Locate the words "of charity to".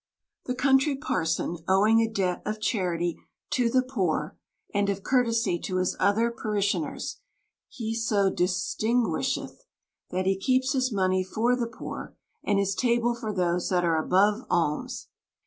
2.43-3.69